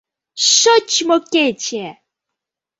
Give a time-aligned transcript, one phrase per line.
[0.55, 1.85] ШОЧМО КЕЧЕ